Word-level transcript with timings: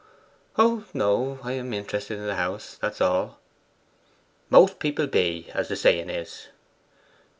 'Oh 0.57 0.83
no; 0.95 1.37
I 1.43 1.51
am 1.51 1.73
interested 1.75 2.17
in 2.17 2.25
the 2.25 2.33
house, 2.33 2.73
that's 2.75 3.01
all.' 3.01 3.37
'Most 4.49 4.79
people 4.79 5.05
be, 5.05 5.51
as 5.53 5.67
the 5.67 5.75
saying 5.75 6.09
is. 6.09 6.47